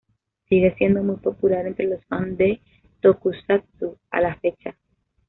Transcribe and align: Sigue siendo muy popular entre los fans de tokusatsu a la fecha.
Sigue 0.49 0.73
siendo 0.79 1.03
muy 1.03 1.17
popular 1.17 1.67
entre 1.67 1.85
los 1.85 2.03
fans 2.05 2.35
de 2.35 2.59
tokusatsu 3.01 3.99
a 4.09 4.19
la 4.19 4.33
fecha. 4.39 4.75